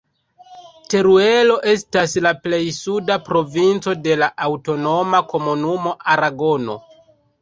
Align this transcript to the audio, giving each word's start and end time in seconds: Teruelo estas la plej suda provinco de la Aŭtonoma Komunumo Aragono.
Teruelo 0.93 1.57
estas 1.73 2.15
la 2.27 2.31
plej 2.45 2.61
suda 2.77 3.17
provinco 3.27 3.95
de 4.07 4.17
la 4.23 4.31
Aŭtonoma 4.49 5.21
Komunumo 5.35 5.95
Aragono. 6.15 6.79